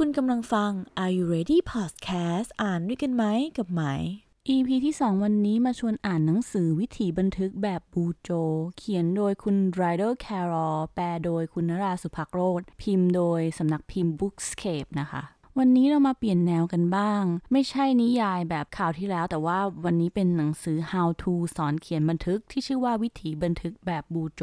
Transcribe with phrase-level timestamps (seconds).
[0.00, 0.70] คุณกำลังฟัง
[1.02, 3.24] Are You Ready Podcast อ่านด้วยกันไหม
[3.56, 3.82] กับไหม
[4.54, 8.30] EP ที่ 2 วันนี้มาชวนอ่านหนังสือวิถีบันทึกแบบบูโจ
[8.76, 15.22] เขียนโดยคุณไรเดอร์แครอแปลโดยคุณนราสุภักโรธพิมพ์โดยสำนักพิมพ์ Bookscape นะคะ
[15.58, 17.22] วันนี้เรามาเปลี่ยนแนวกันบ้าง
[17.52, 24.42] ไม่ใช่นิยายแบบข่าวที่แล้ว แต่ว่าวันนี้เป็นหนังสือ How to สอนเขียนบันทึกที่ชื่อว่าวิถีบันทึกแบบบูโจ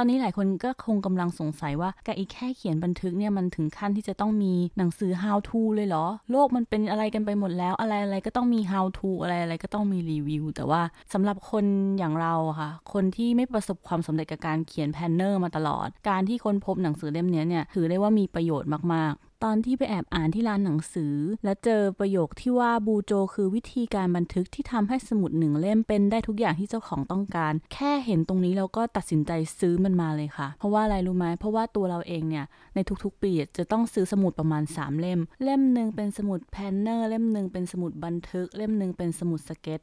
[0.00, 11.64] ตอนนี้หลายคนก็คงกำลังสงสัยว่าการอีกแค่เขียนบันทึกเนี่ยมันถึงขั้นที่จะต้องมีหนังสือ how to เลยเหรอ โลกมันเป็นอะไรกันไปหมดแล้ว อะไรอะไรก็ต้องมี how to อะไรอะไรก็ต้องมีรีวิว แต่ว่าสำหรับคน
[11.98, 38.46] อย่างเราค่ะ คนที่ไม่ประสบความสำเร็จกับการเขียน planner มาตลอด การที่ค้นพบหนังสือเล่มนี้เนี่ยถือได้ว่ามีประโยชน์มากๆ ตอนที่ไปแอบอ่านที่ร้านหนังสือ และเจอประโยคที่ว่า BuJo คือวิธีการบันทึกที่ทำให้สมุดหนึ่งเล่มเป็นได้ทุกอย่างที่เจ้าของต้องการ แค่เห็นตรงนี้เราก็ตัดสินใจซื้อมันมาเลยค่ะ เพราะว่าอะไรรู้ไหมเพราะว่าตัวเราเองเนี่ยในทุกๆปีจะต้องซื้อสมุดประมาณ 3 เล่ม เล่มหนึ่งเป็นสมุด planner เล่มหนึ่งเป็นสมุดบันทึก
[38.56, 39.80] เล่มหนึ่งเป็นสมุดสเก็ต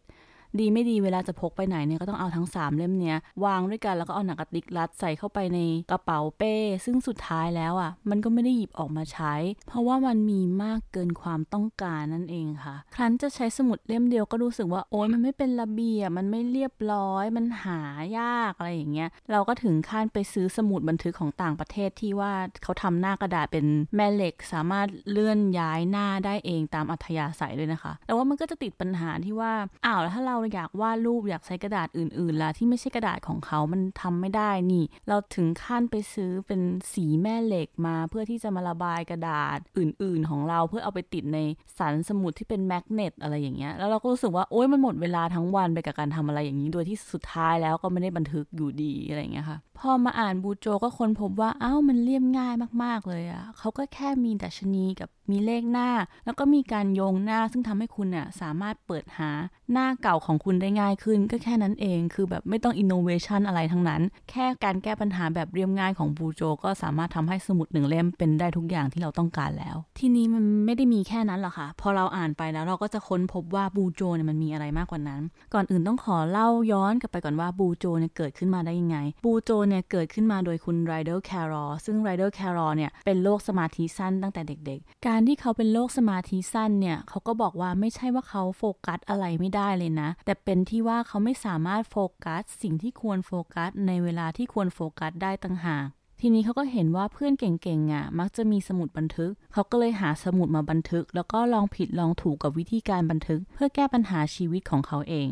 [0.59, 5.59] ดีไม่ดีเวลาจะพกไปไหนเนี่ยก็ต้องเอาทั้ง 3 เล่มเนี้ยวางด้วยกันแล้วก็เอาหนังสติ๊กรัดใส่เข้าไปใน
[5.91, 6.53] กระเป๋าเป้
[6.85, 9.33] ซึ่งสุดท้ายแล้วอะ มันก็ไม่ได้หยิบออกมาใช้
[9.67, 17.81] เพราะว่ามันมีมากเกินความต้องการนั่นเองค่ะ ครั้นจะใช้สมุดเล่มเดียวก็รู้สึกว่าโอ๊ยมันไม่เป็นระเบียบมันไม่เรียบร้อย มันหา
[18.19, 22.33] ยากอะไรอย่างเงี้ยเราก็ถึงขั้นไปซื้อสมุดบันทึกของต่างประเทศที่ว่า
[22.63, 29.51] เขาทำหน้ากระดาษเป็นแม่เหล็ก สามารถเลื่อนย้ายหน้าได้เองตามอัธยาศัยเลยนะคะ แต่ว่ามันก็จะติดปัญหาที่ว่า
[29.85, 36.61] อ้าวแล้วถ้าเราอยากวาดรูปอยากใช้กระดาษอื่นๆล่ะที่ไม่ใช่กระดาษของเขามันทำไม่ได้นี่ เราถึงขั้นไปซื้อเป็น
[36.93, 41.39] สีแม่เหล็กมาเพื่อที่จะมาระบายกระดาษอื่น ๆ ของเราเพื่อเอาไปติดใน
[41.77, 55.89] สันสมุดที่เป็นแมกเนตอะไรอย่างเงี้ยแล้วเราก็รู้สึกว่าโอ๊ยมันหมดเวลาทั้งวันไปกับการทำอะไรอย่างนี้ โดยที่สุดท้ายแล้วก็ไม่ได้บันทึกอยู่ดีอะไรอย่างเงี้ยค่ะพอมาอ่านบูโจก็ค้นพบว่าอ้าวมันเรียบง่ายมากๆเลยอะ่ะเขาก็แค่มีดัชนีกับมีเลขหน้า
[56.25, 59.29] แล้วก็มีการโยงหน้าซึ่งทำให้คุณน่ะสามารถเปิดหา
[59.71, 75.21] หน้าเก่าของคุณได้ง่ายขึ้น ก็แค่นั้นเองคือแบบไม่ต้องอินโนเวชันอะไรทั้งนั้น แค่การแก้ปัญหาแบบเรียบง่ายของบูโจ ก็สามารถทำให้สมุดหนึ่งเล่มเป็นได้ทุกอย่างที่เราต้องการแล้ว ทีนี้มันไม่ได้มีแค่นั้นหรอกค่ะ พอเราอ่านไปแล้วเราก็จะค้นพบว่าบูโจเนี่ยมันมีอะไรมากกว่านั้น
[75.53, 95.87] ก่อนอื่นต้องขอเล่าย้อนกลับไปก่อนว่าบูโจเนี่ยเกิดขึ้นมาได้ยังไงBuJo เนี่ยเกิดขึ้นมาโดยคุณ Ryder Carroll ซึ่ง Ryder Carroll เนี่ยเป็นโรคสมาธิสั้นตั้งแต่เด็กๆ การที่เขาเป็นโรคสมาธิสั้นเนี่ยเขาก็บอกว่าไม่ใช่ว่าเขาโฟกัสอะไรไม่ได้เลยนะ แต่เป็นที่ว่าเขาไม่สามารถโฟกัสสิ่งที่ควรโฟกัสในเวลาที่ควรโฟกัสได้ต่างหาก
[96.21, 105.29] ทีนี้เขาก็เห็นว่าเพื่อนเก่งๆอะมักจะมีสมุดบันทึก เขาก็เลยหาสมุดมาบันทึก แล้วก็ลองผิดลองถูกกับวิธีการบันทึก เพื่อแก้ปัญหาชีวิตของเขาเอง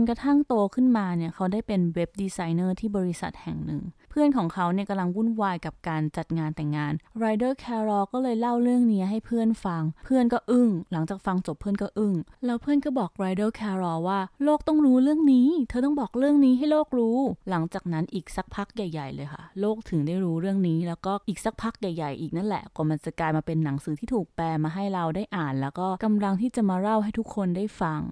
[0.00, 17.18] จนกระทั่งโตขึ้นมาเนี่ยเขาได้เป็น web designer ที่บริษัทแห่งหนึ่ง เพื่อนของเขาเนี่ยกำลังวุ่นวายกับการจัดงานแต่งงาน Ryder Carroll ก็เลยเล่าเรื่องนี้ให้เพื่อนฟัง เพื่อนก็อึ้ง หลังจากฟังจบเพื่อนก็อึ้ง แล้วเพื่อนก็บอก Ryder Carroll ว่าโลกต้องรู้เรื่องนี้ เธอต้องบอกเรื่องนี้ให้โลกรู้
[17.50, 28.02] หลังจากนั้นอีกสักพักใหญ่ ๆ เลยค่ะ โลกถึงได้รู้เรื่องนี้ แล้วก็อีกสักพักใหญ่ ๆ อีกนั่นแหละก็มันจะกลายมาเป็นหนังสือที่ถูกแปลมาให้เราได้อ่าน แล้วก็กำลังที่จะมาเล่าให้ทุกคนได้ฟัง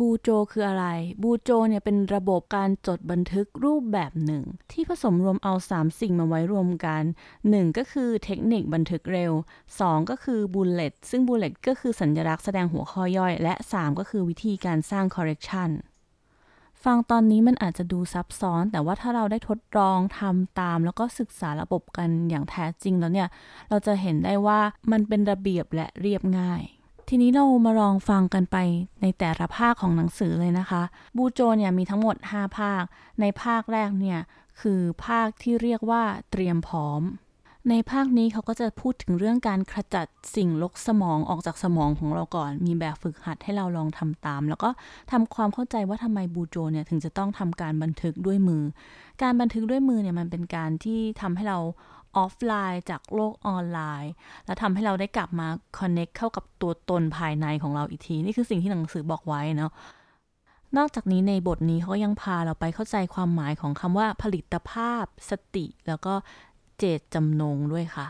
[0.00, 0.86] บูโจคืออะไร
[1.22, 7.02] บูโจเนี่ยเป็นระบบการจดบันทึกรูปแบบหนึ่ง ที่ผสมรวมเอา 3 สิ่งมาไว้รวมกัน
[7.40, 9.32] 1 ก็คือเทคนิคบันทึกเร็ว
[9.70, 15.70] 2 ก็คือบูลเลตซึ่งบูลเลตก็คือสัญลักษณ์แสดงหัวข้อย่อย และ 3 ก็คือวิธีการสร้าง correction
[16.84, 23.28] ฟังตอนนี้มันอาจจะดูซับซ้อน แต่ว่าถ้าเราได้ทดลองทำตาม แล้วก็ศึกษาระบบกันอย่างแท้จริงแล้วเนี่ย
[23.68, 24.60] เราจะเห็นได้ว่า
[24.92, 26.62] มันเป็นระเบียบและเรียบง่าย
[27.14, 28.56] ทีนี้เรามาลองฟังกันไป
[29.02, 30.82] ในแต่ละภาคของหนังสือเลยนะคะ
[31.16, 32.82] บูโจเนี่ยมีทั้งหมด 5 ภาค
[33.20, 34.18] ในภาคแรกเนี่ย
[34.60, 37.02] คือภาคที่เรียกว่าเตรียมพร้อม
[37.70, 40.06] ในภาคนี้เขาก็จะพูดถึงเรื่องการขจัด
[40.36, 44.70] สิ่งลกสมองออกจากสมองของเราก่อน มีแบบฝึกหัดให้เราลองทำตาม แล้วก็
[45.12, 48.62] ทำความเข้าใจว่าทำไมบูโจเนี่ยถึงจะต้องทำการบันทึกด้วยมือ
[49.22, 51.58] การบันทึกด้วยมือเนี่ยมันเป็นการที่ทำให้เรา
[52.16, 54.12] ออฟไลน์จากโลกออนไลน์
[54.46, 55.48] แล้วทำให้เราได้กลับมา
[55.78, 59.72] คอนเน็กเข้ากับตัวตนภายในของเราอีกที นี่คือสิ่งที่หนังสือบอกไว้เนาะ
[60.76, 66.14] นอกจากนี้ในบทนี้เขายังพาเราไปเข้าใจความหมายของคำว่าผลิตภาพ สติ แล้วก็
[66.78, 68.06] เจตจำนงด้วยค่ะ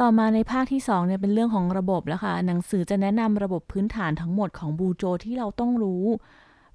[0.00, 6.04] ต่อมาในภาคที่2เนี่ยเป็นเรื่องของระบบแล้วค่ะ หนังสือจะแนะนำระบบพื้นฐานทั้งหมดของบูโจที่เราต้องรู้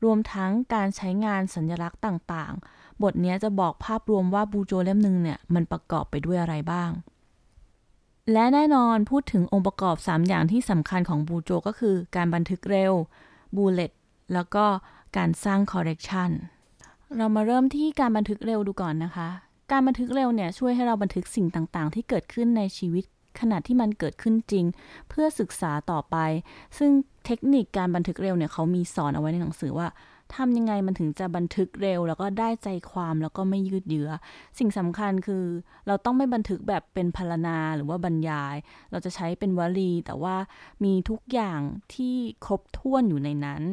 [0.04, 6.92] รวมทั้งการใช้งานสัญลักษณ์ต่างๆ บทนี้จะบอกภาพรวมว่าบูโจเล่มหนึ่งเนี่ยมันประกอบไปด้วยอะไรบ้าง
[8.32, 12.94] และแน่นอนพูดถึงองค์ประกอบ 3 อย่างที่สำคัญของบูโจก็คือการบันทึกเร็ว
[13.56, 13.92] บูเลต
[14.34, 14.66] แล้วก็
[15.18, 16.32] การสร้าง correction
[17.18, 19.30] เรามาเริ่มที่การบันทึกเร็วดูก่อนนะคะ
[19.72, 23.04] การบันทึกเร็วเนี่ยช่วยให้เราบันทึกสิ่งต่างๆ ที่เกิดขึ้นในชีวิต
[23.40, 24.66] ขณะที่มันเกิดขึ้นจริง
[25.10, 26.18] เพื่อศึกษาต่อไป
[26.78, 26.92] ซึ่ง
[27.26, 29.88] เทคนิคการบันทึกเร็วเนี่ยเขามีสอนเอาไว้ในหนังสือว่า
[30.36, 34.10] ทำยังไงมันถึงจะบันทึกเร็ว แล้วก็ได้ใจความแล้วก็ไม่ยืดเยื้อ
[34.60, 35.44] สิ่งสำคัญคือ
[35.88, 38.56] เราต้องไม่บันทึกแบบเป็นพรรณนาหรือว่าบรรยาย
[38.92, 40.36] เราจะใช้เป็นวลี แต่ว่า
[40.84, 41.60] มีทุกอย่าง
[41.94, 42.16] ที่
[42.46, 43.64] ครบถ้วนอยู่ในนั้น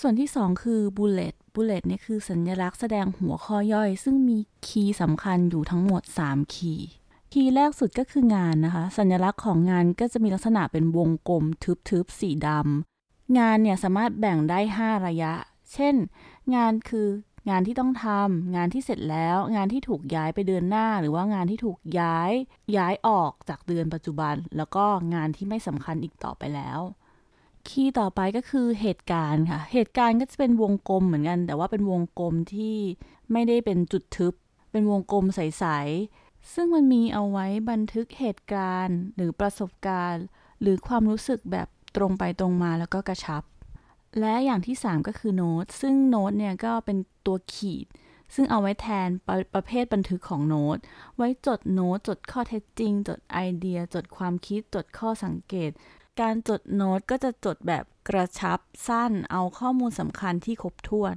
[0.00, 11.44] ส่วนที่สองคือ bullet bullet เนี่ยคือสัญลักษณ์แสดงหัวข้อย่อย ซึ่งมี key สำคัญอยู่ทั้งหมด 3 key key แรกสุดก็คืองานนะคะ สัญลักษณ์ของงานก็จะมีลักษณะเป็นวงกลม
[11.88, 15.32] ทึบๆสีดำงานเนี่ยสามารถแบ่งได้ 5 ระยะ
[15.72, 15.94] เช่น
[16.54, 17.08] งานคือ
[17.50, 22.32] งานที่ต้องทำงานที่เสร็จแล้ว งานที่ถูกย้ายไปเดือนหน้า หรือว่างานที่ถูกย้าย
[22.76, 24.84] ย้ายออกจากเดือนปัจจุบัน แล้วก็
[25.14, 26.80] งานที่ไม่สำคัญอีกต่อไปแล้ว
[27.68, 32.76] คีย์ต่อไปก็คือเหตุการณ์ค่ะ เหตุการณ์ก็จะเป็นวงกลมเหมือนกัน แต่ว่าเป็นวงกลมที่
[33.32, 34.34] ไม่ได้เป็นจุดทึบ
[34.72, 40.24] เป็นวงกลมใสๆ ซึ่งมันมีเอาไว้บันทึกเหตุการณ์ หรือประสบการณ์
[40.60, 43.42] หรือความรู้สึกแบบตรงไปตรงมาแล้วก็กระชับ
[44.20, 47.86] และอย่างที่ 3 ก็คือโน้ตซึ่งโน้ตเนี่ยก็เป็นตัวขีด
[48.34, 50.78] ซึ่งเอาไว้แทนประประเภทบันทึกของโน้ต
[51.16, 55.70] ไว้จดโน้ต จดข้อเท็จจริง จดไอเดีย จดความคิด จดข้อสังเกต
[56.20, 58.58] การจดโน้ตก็จะจดแบบกระชับ
[58.88, 61.16] สั้น เอาข้อมูลสำคัญที่ครบถ้วน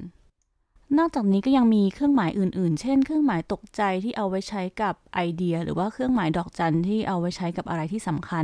[0.97, 8.43] นอกจากนี้ก็ยังมีเครื่องหมายอื่น ๆ เช่น เครื่องหมายตกใจที่เอาไว้ใช้กับไอเดีย หรือว่าเครื่องหมายดอกจันที่เอาไว้ใช้กับอะไรที่สำคัญ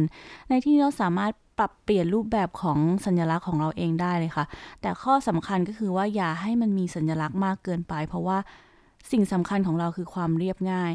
[0.50, 4.46] ในที่นี้เราสามารถ ปรับเปลี่ยนรูปแบบของสัญลักษณ์ของเราเองได้เลยค่ะ
[4.82, 8.38] แต่ข้อสำคัญก็คือว่าอย่าให้มันมีสัญลักษณ์มากเกินไป เพราะว่า
[9.12, 10.92] สิ่งสำคัญของเราคือความเรียบง่าย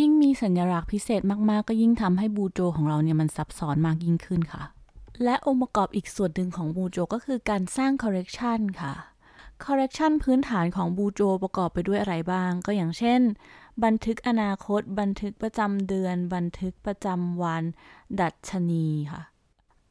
[0.00, 4.62] ยิ่งมีสัญลักษณ์พิเศษมากๆ ก็ยิ่งทำให้ BuJo ของเราเนี่ยมันซับซ้อนมากยิ่งขึ้นค่ะ
[5.24, 8.94] และองค์ประกอบอีกส่วนหนึ่งของ BuJo ก็คือการสร้างคอร์เรคชันค่ะ
[9.64, 13.20] คอร์เรคชันพื้นฐานของ BuJo ประกอบไปด้วยอะไรบ้าง ก็อย่างเช่น
[13.84, 17.62] บันทึกอนาคต บันทึกประจำเดือน บันทึกประจำวัน
[18.20, 19.22] ดัชนีค่ะ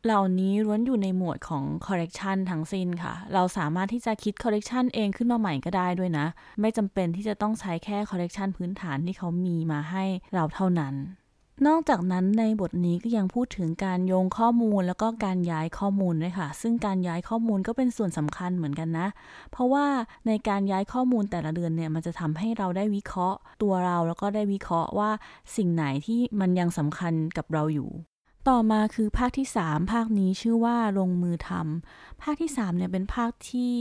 [0.06, 6.25] เหล่านี้ล้วนอยู่ในหมวดของ correction ทั้งสิ้นค่ะ เราสามารถที่จะคิด correction เองขึ้นมาใหม่ก็ได้ด้วยนะ
[6.62, 10.03] ไม่จำเป็นที่จะต้องใช้แค่ correction พื้นฐานที่เขามีมาให้
[10.33, 10.95] เราเท่านั้น
[11.68, 19.07] นอกจากนั้นในบทนี้ก็ยังพูดถึงการโยงข้อมูลแล้วก็การย้ายข้อมูลด้วยค่ะ ซึ่งการย้ายข้อมูลก็เป็นส่วนสำคัญเหมือนกันนะ
[19.51, 19.86] เพราะว่า
[20.27, 25.09] ในการย้ายข้อมูลแต่ละเดือนเนี่ยมันจะทำให้เราได้วิเคราะห์ตัวเราแล้วก็ได้วิเคราะห์ว่า
[25.56, 27.89] สิ่งไหนที่มันยังสำคัญกับเราอยู่
[28.49, 33.75] ต่อมาคือภาคที่ 3 ภาคนี้ชื่อว่าลงมือทำภาคที่ 3 เนี่ยเป็นภาคที่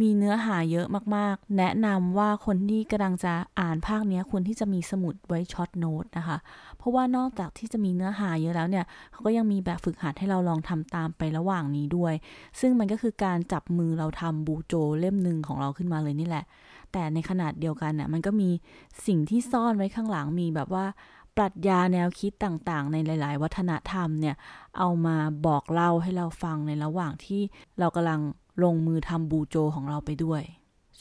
[0.00, 0.86] มีเนื้อหาเยอะ
[1.16, 6.38] มากๆ แนะนำว่าคนที่กำลังจะอ่านภาคนี้ควรที่จะมีสมุดไว้ช็อตโน้ตนะคะ
[6.78, 12.14] เพราะว่านอกจากที่จะมีเนื้อหาเยอะแล้วเนี่ยเขาก็ยังมีแบบฝึกหัดให้เราลองทำตามไประหว่างนี้ด้วย
[12.60, 16.44] ซึ่งมันก็คือการจับมือเราทำบูโจเล่มหนึ่งของเราขึ้นมาเลยนี่แหละ
[16.92, 18.50] แต่ในขนาดเดียวกันเนี่ยมันก็มี
[19.06, 20.84] สิ่งที่ซ่อนไว้ข้างหลังมีแบบว่า
[21.38, 24.36] ปรัชญาแนวคิดต่างๆ ในหลาย ๆ วัฒนธรรมเนี่ย
[24.78, 27.42] เอามาบอกเล่าให้เราฟังในระหว่างที่
[27.78, 28.20] เรากำลัง
[28.64, 30.42] ลงมือทำบูโจของเราไปด้วย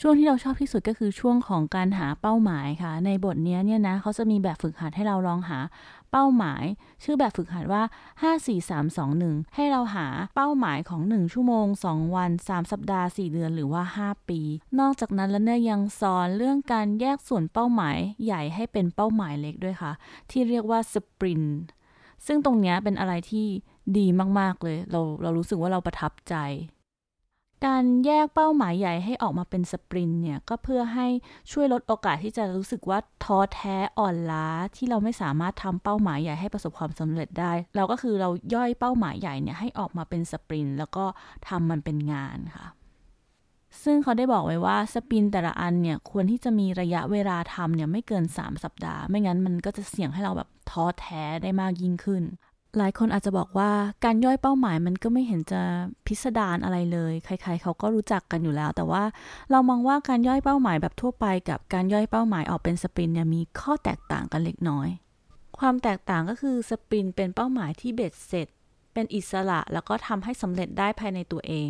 [0.02, 5.60] ช่วงที่เราชอบที่สุดก็คือช่วงของการหาเป้าหมายค่ะ ในบทนี้เนี่ยนะเขาจะมีแบบฝึกหัดให้เราลองหา
[6.12, 6.64] เป้าหมาย
[7.04, 7.84] ชื่อแบบฝึกหัดว่า
[8.22, 14.30] 5 4 3 2 1 ให้เราหาเป้าหมายของ 1 ชั่วโมง 2 วัน 3 สัปดาห์ 4 เดือนหรือว่า 5
[14.30, 14.42] ปี
[14.80, 19.92] นอกจากนั้นแล้วเนี่ยยังสอนเรื่องการแยกส่วนเป้าหมายใหญ่ให้เป็นเป้าหมายเล็กด้วยค่ะ
[20.32, 21.44] ที่เรียกว่าสปริน
[22.26, 23.48] ซึ่งตรงนี้เป็นอะไรที่
[23.98, 24.06] ดี
[24.40, 26.36] มาก ๆ เลย เราเรารู้สึกว่าเราประทับใจ
[27.66, 31.08] การแยกเป้าหมายใหญ่ให้ออกมาเป็นสปรินเนี่ยก็เพื่อให้
[31.52, 41.06] ช่วยลดโอกาสที่จะรู้สึกว่าท้อแท้อ่อนล้าที่เราไม่สามารถทำเป้าหมายใหญ่ให้ประสบความสำเร็จได้ เราก็คือเราย่อยเป้าหมายใหญ่เนี่ยให้ออกมาเป็นสปรินแล้วก็
[41.48, 42.68] ทำมันเป็นงานค่ะ
[43.84, 52.24] ซึ่งเขาได้บอกไว้ว่าสปินแต่ละอันเนี่ยควรที่จะมีระยะเวลาทำเนี่ยไม่เกิน 3 สัปดาห์ ไม่งั้นมันก็จะเสี่ยงให้เราแบบท้อแท้ได้มากยิ่งขึ้น
[52.78, 53.72] หลายคนอาจจะบอกว่า
[54.06, 55.62] การย่อยเป้าหมายมันก็ไม่เห็นจะ
[56.08, 59.04] พิสดารอะไรเลย ใครๆเขาก็รู้จักกันอยู่แล้ว แต่ว่า
[59.52, 64.88] เรามองว่าการย่อยเป้าหมายแบบทั่วไป กับการย่อยเป้าหมายออกเป็นสปรินเนี่ยมีข้อแตกต่างกันเล็กน้อย
[65.60, 68.48] ความแตกต่างก็คือสปรินเป็นเป้าหมายที่เบ็ดเสร็จ
[68.94, 71.70] เป็นอิสระแล้วก็ทำให้สำเร็จได้ภายในตัวเอง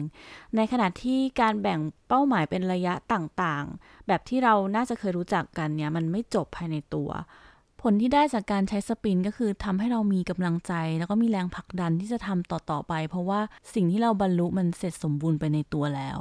[0.56, 7.10] ในขณะที่การแบ่งเป้าหมายเป็นระยะต่างๆ แบบที่เราน่าจะเคยรู้จักกันเนี่ยมันไม่จบภายในตัว
[7.82, 13.40] ผลที่ได้จากการใช้สปินก็คือทำให้เรามีกำลังใจ แล้วก็มีแรงผลักดันที่จะทำต่อๆไป เพราะว่า
[13.74, 16.18] สิ่งที่เราบรรลุมันเสร็จสมบูรณ์ไปในตัวแล้ว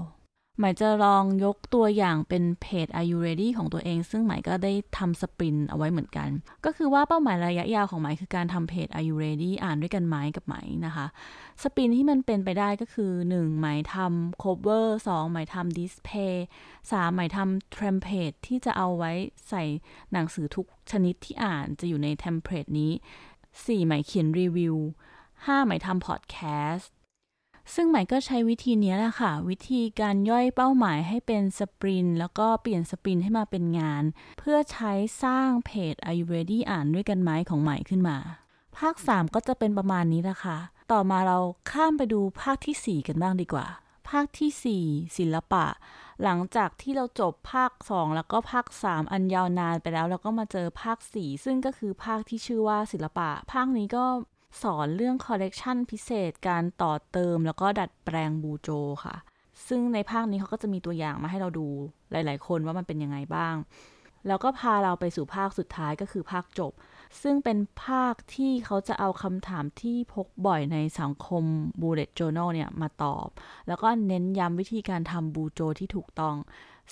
[0.61, 6.29] หมายจะลองยกตัวอย่างเป็นเพจ Are You Ready ของตัวเอง ซึ่งหมายก็ได้ทำสปรินเอาไว้เหมือนกัน
[6.65, 10.55] ก็คือว่าเป้าหมายระยะยาวของหมายคือการทำเพจ Are You Ready อ่านด้วยกันไหมกับไหม
[10.87, 11.07] นะคะ
[11.63, 13.61] สปรินที่มันเป็นไปได้ก็คือ 1.
[13.61, 15.33] หมายทำ cover 2.
[15.33, 16.35] หมายทำ display
[16.81, 17.17] 3.
[17.17, 19.13] หมายทำ template ที่จะเอาไว้
[19.49, 19.63] ใส่
[20.13, 22.93] หนังสือทุกชนิดที่อ่านจะอยู่ใน template นี้
[23.41, 24.77] 4 หม่เขียนรีวิว
[25.45, 26.37] 5 หม่ทำพอดแค
[26.73, 26.87] สต
[27.75, 34.03] ซึ่งใหม่ก็ใช้วิธีนี้แหละค่ะ วิธีการย่อยเป้าหมายให้เป็นสปรินแล้วก็เปลี่ยนสปรินให้มาเป็นงาน
[34.39, 34.93] เพื่อใช้
[35.23, 38.17] สร้างเพจ Are You Ready อ่านด้วยกันไหมของใหม่ขึ้นมา
[38.79, 40.59] ภาค 3 ก็จะเป็นประมาณนี้แหละค่ะ
[40.93, 41.39] ต่อมาเรา
[41.71, 43.67] ข้ามไปดูภาคที่ 4 กันบ้างดีกว่า
[44.11, 45.67] ภาคที่ 4 ศิลปะ
[46.23, 54.05] หลังจากที่เราจบภาค 2 แล้วก็ภาค 3 อันยาวนานไปแล้ว เราก็มาเจอภาค 4 ซึ่งก็คือภาคที่ชื่อว่าศิลปะ ภาคนี้ก็
[54.63, 58.69] สอนเรื่องคอลเลกชันพิเศษการต่อเติมแล้วก็ดัดแปลงบูโจ
[59.05, 59.17] ค่ะ
[59.69, 61.67] ซึ่งในภาคนี้เขาก็จะมีตัวอย่างมาให้เราดู
[62.11, 63.55] หลาย ๆ คนว่ามันเป็นยังไงบ้าง
[64.29, 66.73] แล้วก็พาเราไปสู่ภาคสุดท้ายก็คือภาคจบ
[67.23, 71.45] ซึ่งเป็นภาคที่เขาจะเอาคำถามที่พกบ่อยในสังคม
[71.81, 73.29] Bullet Journal เนี่ยมาตอบ
[73.69, 76.37] แล้วก็เน้นย้ำวิธีการทำบูโจที่ถูกต้อง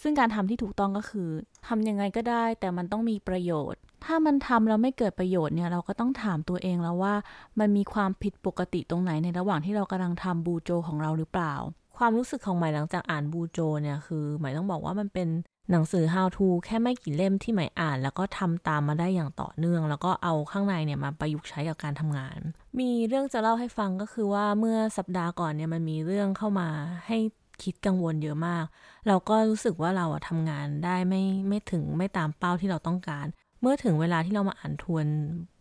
[0.02, 1.28] ซึ่งการทำที่ถูกต้องก็คือ
[1.66, 7.14] ทำยังไงก็ได้แต่มันต้องมีประโยชน์ ถ้ามันทำแล้วไม่เกิดประโยชน์เนี่ยเราก็ต้องถามตัวเองแล้วว่า
[7.60, 11.54] มันมีความผิดปกติตรงไหนในระหว่างที่เรากำลังทำบูโจของเราหรือเปล่า
[11.98, 15.28] ความรู้สึกของใหม่หลังจากอ่านบูโจเนี่ยคือหม่ต้องบอกว่ามันเป็น
[15.70, 22.38] หนังสือ how to แค่ไม่กี่เล่มที่หม่อ่าน แล้วก็ทำตามมาได้อย่างต่อเนื่อง แล้วก็เอาข้างในเนี่ยมาประยุกต์ใช้กับการทำงาน
[22.80, 26.68] มีเรื่องจะเล่าให้ฟังก็คือว่าเมื่อสัปดาห์ก่อนเนี่ยมันมีเรื่องเข้ามา
[27.06, 27.18] ให้
[27.62, 28.64] คิดกังวลเยอะมาก
[29.08, 33.26] เราก็รู้สึกว่าเราทำงานได้ไม่ไม่ถึงไม่ตามเป้าที่เราต้องการ
[33.64, 35.06] เมื่อถึงเวลาที่เรามาอ่านทวน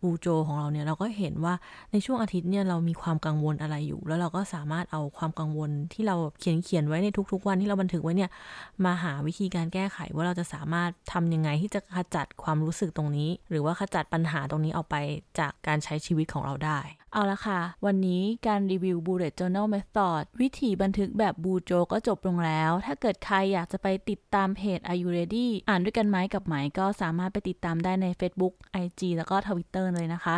[0.02, 1.54] บูโจของเราเนี่ยเราก็เห็นว่า
[1.92, 8.30] ในช่วงอาทิตย์เนี่ยเรามีความกังวลอะไรอยู่ แล้วเราก็สามารถเอาความกังวลที่เราเขียนเขียนไว้ในทุก ๆ วันที่เราบันทึกไว้เนี่ย
[8.84, 14.96] มาหาวิธีการแก้ไขว่าเราจะสามารถทำยังไงที่จะขจัดความรู้สึกตรงนี้ หรือว่าขจัดปัญหาตรงนี้ออกไป
[15.38, 16.78] จากการใช้ชีวิตของเราได้
[17.16, 28.54] เอาละค่ะ วันนี้การรีวิว Bullet Journal Method วิธีบันทึกแบบบูโจก็จบลงแล้ว ถ้าเกิดใครอยากจะไปติดตามเพจ Are You Ready อ่านด้วยกันไหมกับไหมก็สามารถไปติดตามได้ใน Facebook
[28.84, 30.36] IG แล้วก็ Twitter เลยนะคะ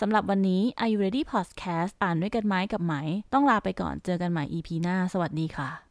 [0.00, 2.94] สำหรับวันนี้ Are You Ready Podcast อ่านด้วยกันไหมกับไหม
[3.32, 5.86] ต้องลาไปก่อนเจอกันใหม่ EP หน้า สวัสดีค่ะ